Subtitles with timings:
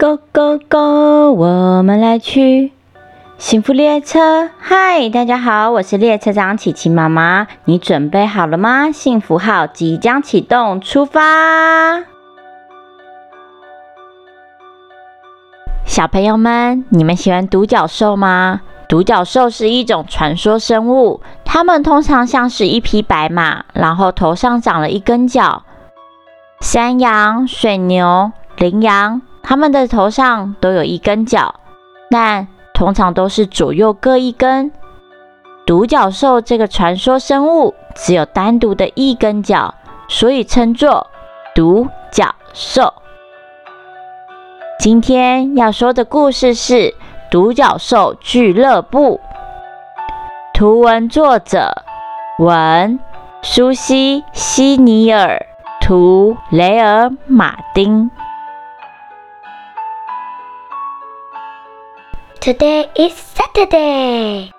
[0.00, 1.32] Go go go！
[1.32, 2.72] 我们来去
[3.36, 4.48] 幸福列车。
[4.60, 7.48] 嗨，大家好，我是列车长琪琪妈妈。
[7.64, 8.92] 你准备好了吗？
[8.92, 12.04] 幸福号即将启动，出发！
[15.84, 18.60] 小朋友们，你们喜欢独角兽吗？
[18.88, 25.64] 独角兽是一种传说生物，它们通常像是一匹白马，然后头上长了一根角。
[26.60, 29.22] 山羊、水牛、羚羊。
[29.48, 31.54] 它们的头上都有一根角，
[32.10, 34.70] 但通常都是左右各一根。
[35.64, 39.74] 独角兽这个传说生物只有单独的一根角，
[40.06, 41.06] 所以称作
[41.54, 42.92] 独角兽。
[44.78, 46.74] 今天要说的故事是
[47.30, 49.18] 《独角兽俱乐部》。
[50.52, 51.84] 图文作者
[52.38, 53.00] 文
[53.40, 55.46] 舒西·希尼尔，
[55.80, 58.10] 图雷尔·马丁。
[62.39, 64.51] Today is Saturday.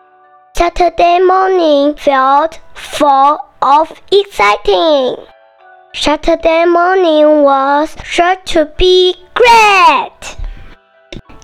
[0.56, 5.16] Saturday morning felt full of exciting.
[5.92, 10.36] Saturday morning was sure to be great.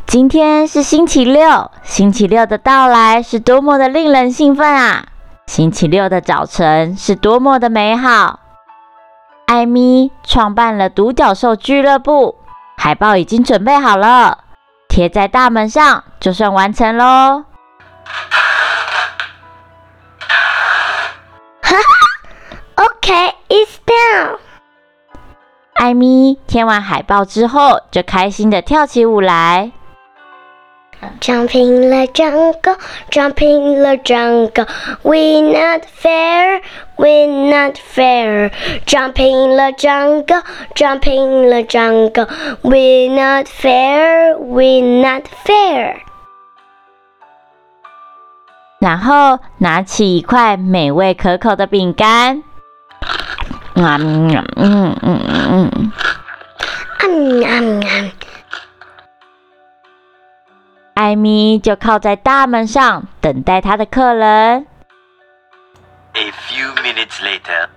[0.06, 5.06] 今天是星期六，星期六的到来是多么的令人兴奋啊！
[5.46, 8.40] 星期六的早晨是多么的美好。
[9.46, 12.36] 艾米创办了独角兽俱乐部，
[12.76, 14.38] 海报已经准备好了。
[14.95, 17.43] 贴在大门上，就算完成喽。
[21.61, 21.81] 哈哈
[22.75, 24.37] ，OK，it's down。
[25.73, 29.73] 艾米贴完海报之后，就开心的跳起舞来。
[31.20, 32.76] Jumping the jungle,
[33.10, 34.66] jumping the jungle,
[35.02, 36.60] we not fair,
[36.98, 38.50] we not fair.
[38.84, 40.42] Jumping the jungle,
[40.74, 42.26] jumping the jungle,
[42.62, 45.96] we not fair, we not fair.
[48.78, 52.42] 然后拿起一块美味可口的饼干，
[53.74, 55.92] 啊嗯嗯嗯嗯嗯，
[57.02, 58.12] 嗯嗯嗯。
[60.95, 64.65] 艾米就靠在大门上等待他的客人。
[66.13, 67.67] A few minutes later，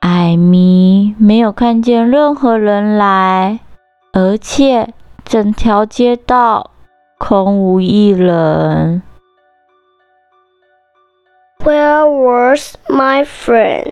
[0.00, 3.60] 艾米没有看见任何人来，
[4.14, 4.94] 而且
[5.24, 6.70] 整条街道
[7.18, 9.02] 空无一人。
[11.58, 13.90] Where was my friend?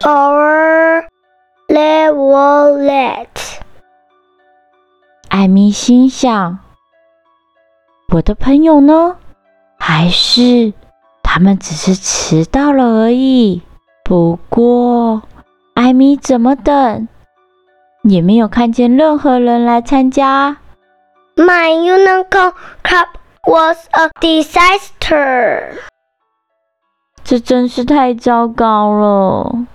[0.00, 1.06] Or
[1.68, 3.60] they were late.
[5.30, 6.58] 艾米心想。
[8.16, 9.18] 我的朋友呢？
[9.78, 10.72] 还是
[11.22, 13.60] 他们只是迟到了而已？
[14.02, 15.22] 不过
[15.74, 17.08] 艾米怎么等
[18.04, 20.56] 也没有看见任何人来参加。
[21.34, 23.08] My unicorn cup
[23.44, 25.74] was a disaster。
[27.22, 29.66] 这真是太糟糕了。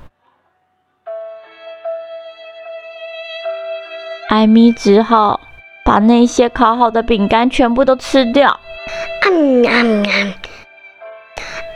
[4.29, 5.39] 艾米只好。
[5.83, 8.59] 把那些烤好的饼干全部都吃掉。
[9.25, 10.33] 嗯嗯嗯，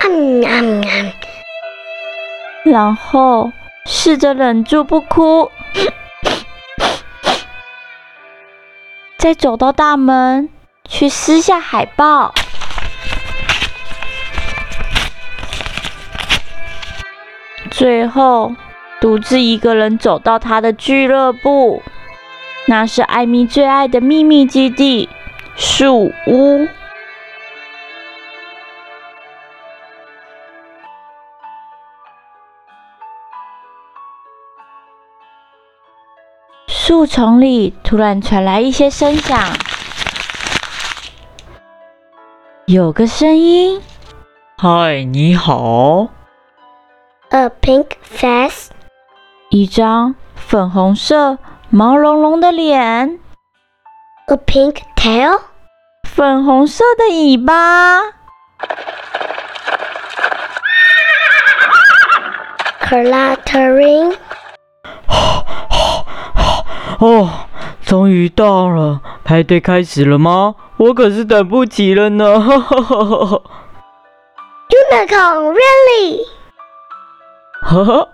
[0.02, 1.14] 嗯嗯嗯，
[2.64, 3.52] 然后
[3.86, 5.52] 试着忍住不哭，
[9.18, 10.50] 再走到大门
[10.88, 12.34] 去撕下海报，
[17.72, 18.54] 最后
[19.02, 21.82] 独自一个人走到他的俱乐部。
[22.68, 25.08] 那是艾米最爱的秘密基地——
[25.56, 26.68] 树屋。
[36.68, 39.40] 树丛里突然传来一些声响，
[42.66, 43.80] 有个声音
[44.58, 46.08] ：“嗨，你好。”
[47.30, 48.72] A pink face，
[49.50, 51.38] 一张粉红色。
[51.70, 53.20] 毛茸茸的脸
[54.28, 55.42] ，a pink tail，
[56.08, 58.02] 粉红色的尾巴
[62.82, 64.16] ，clattering，
[67.00, 67.30] 哦，
[67.84, 70.56] 终于到了，排队开始了吗？
[70.78, 72.40] 我可是等不及了呢
[74.70, 76.28] ，Unicorn，really？
[77.62, 78.10] 呵呵。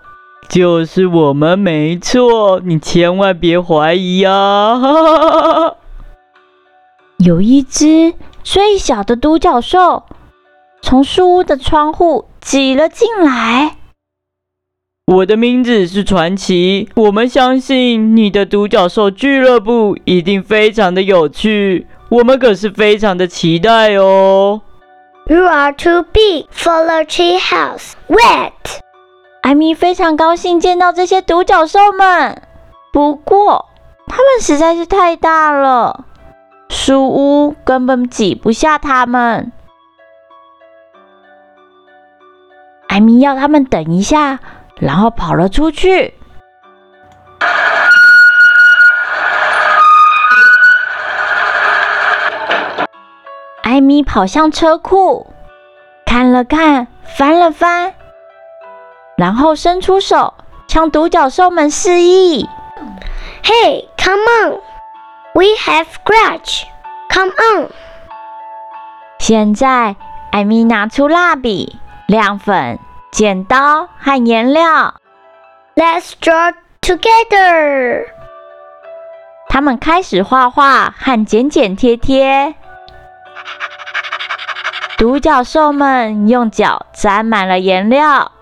[0.52, 4.78] 就是我们没错，你千万别怀疑啊！
[7.16, 8.12] 有一只
[8.42, 10.02] 最小的独角兽
[10.82, 13.78] 从树屋的窗户挤了进来。
[15.06, 24.60] 我的名字是传奇，我们相信你的独角兽俱乐部一定非常的有趣，我们可是非常的期待哦。
[25.28, 27.92] You are too big for the tree house.
[29.42, 32.42] 艾米非常高兴见到这些独角兽们，
[32.92, 33.68] 不过
[34.06, 36.04] 它们实在是太大了，
[36.68, 39.50] 树屋根本挤不下它们。
[42.86, 44.38] 艾米要他们等一下，
[44.78, 46.14] 然后跑了出去。
[53.62, 55.26] 艾米跑向车库，
[56.06, 57.94] 看了看，翻了翻，
[59.16, 60.34] 然后伸出手
[60.68, 62.48] 向独角兽们示意。
[63.42, 64.60] Hey, come on.
[65.34, 66.62] We have scratch.
[67.08, 67.70] Come on.
[69.18, 69.96] 现在，
[70.30, 72.78] 艾米拿出蜡笔、亮粉、
[73.12, 74.94] 剪刀和颜料
[75.76, 78.06] ，Let's draw together.
[79.48, 82.54] 他们开始画画和剪剪贴贴。
[84.96, 88.32] 独角兽们用脚沾满了颜料，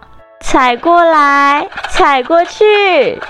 [0.51, 3.23] 踩过来，踩过去。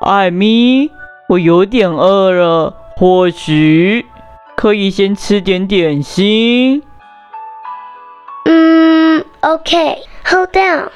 [0.00, 0.90] 艾米，
[1.28, 4.04] 我有点饿了，或许
[4.56, 6.82] 可以先吃点点心。
[8.44, 9.98] Mm, okay.
[10.24, 10.88] Hold down.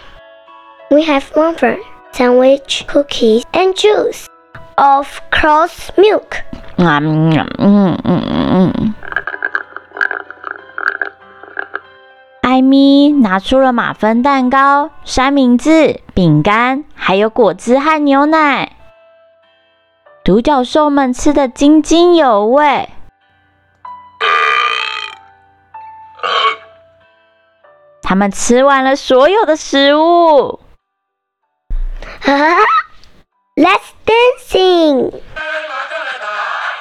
[0.91, 1.79] We have muffin,
[2.13, 4.27] sandwich, cookies, and juice.
[4.75, 6.43] Of course, milk.
[6.79, 8.95] 啊嗯嗯嗯嗯嗯。
[12.57, 18.73] 艾米拿出了马芬蛋糕、三明治、饼干，还有果汁和牛奶。
[20.25, 22.89] 独角兽们吃得津津有味。
[28.01, 30.59] 他们吃完了所有的食物。
[33.55, 35.13] Let's dancing.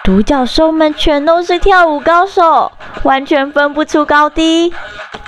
[0.06, 2.72] 独角兽们全都是跳舞高手，
[3.04, 4.72] 完全分不出高低。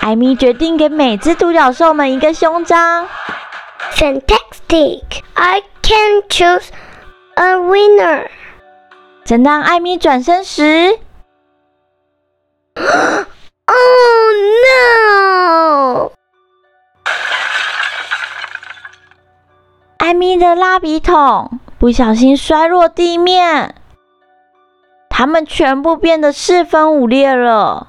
[0.08, 3.10] 艾米决定给每只独角兽们一个胸章。
[3.92, 5.04] Fantastic.
[5.34, 6.70] I can choose
[7.36, 8.30] a winner.
[9.26, 10.98] 正当艾米转身时，
[12.78, 14.32] Oh
[14.64, 16.12] no!
[19.98, 23.76] 艾米的蜡笔筒不小心摔落地面，
[25.10, 27.88] 它们全部变得四分五裂了。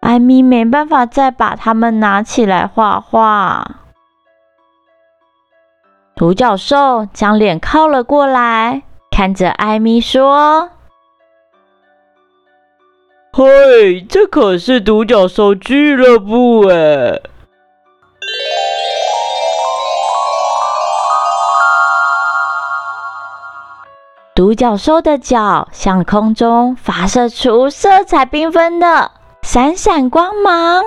[0.00, 3.76] 艾米没办法再把它们拿起来画画。
[6.14, 10.70] 独角兽将脸靠了过来，看着艾米说
[13.32, 17.20] 嘿，这可是独角兽俱乐部哎！
[24.34, 29.10] 独角兽的脚向空中发射出色彩缤纷的
[29.48, 30.82] 闪闪光芒，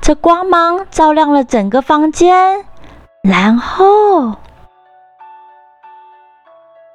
[0.00, 2.64] 这光芒照亮了整个房间。
[3.22, 4.34] 然后，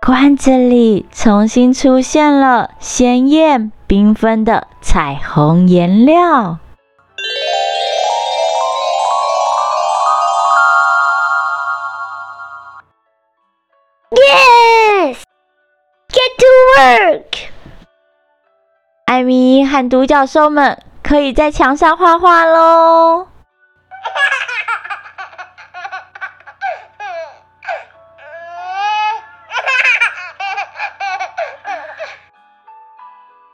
[0.05, 6.57] 罐子里重新出现了鲜艳缤纷的彩虹颜料。
[19.21, 23.27] 艾米和独角兽们可以在墙上画画喽。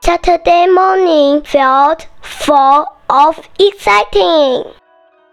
[0.02, 4.64] Saturday morning felt full of exciting.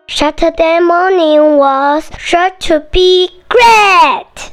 [0.09, 4.50] Saturday morning was sure to be great.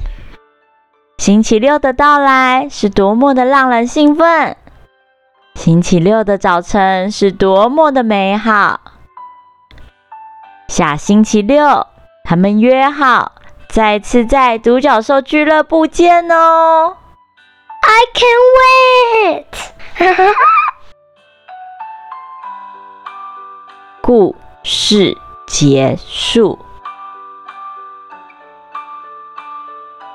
[1.17, 4.55] 星期六的到来是多么的让人兴奋！
[5.55, 8.79] 星期六的早晨是多么的美好！
[10.67, 11.85] 下星期六，
[12.23, 13.33] 他们约好
[13.69, 16.97] 再次在独角兽俱乐部见哦。
[17.81, 19.45] I can't
[19.99, 20.33] wait.
[24.01, 26.57] 故事结束。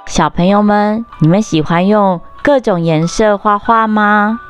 [0.06, 4.40] 小朋友们，你们喜欢用各种颜色画画吗？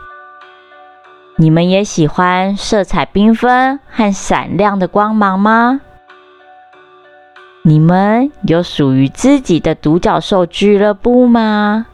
[1.38, 5.82] 你们也喜欢色彩缤纷和闪亮的光芒吗？
[7.62, 11.86] 你们有属于自己的独角兽俱乐部吗？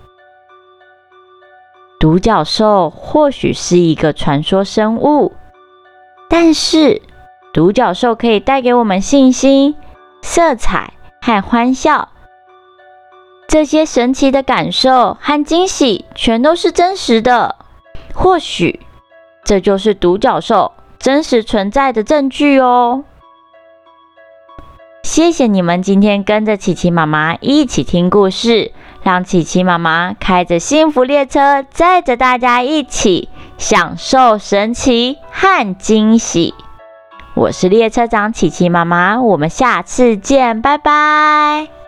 [1.99, 5.33] 独角兽或许是一个传说生物，
[6.29, 7.03] 但是
[7.53, 9.75] 独角兽可以带给我们信心、
[10.21, 12.11] 色彩和欢笑。
[13.49, 17.57] 这些神奇的感受和惊喜全都是真实的。
[18.15, 18.81] 或许，
[19.45, 23.05] 这就是独角兽真实存在的证据哦。
[25.03, 28.73] 谢谢你们今天跟着琪琪妈妈一起听故事，
[29.03, 36.55] 让琪琪妈妈开着幸福列车，载着大家一起享受神奇和惊喜。
[37.35, 41.82] 我是列车长琪琪妈妈，我们下次见，拜拜。